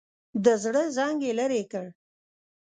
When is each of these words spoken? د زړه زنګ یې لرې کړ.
د 0.43 0.45
زړه 0.63 0.83
زنګ 0.97 1.19
یې 1.27 1.31
لرې 1.39 1.63
کړ. 1.71 1.85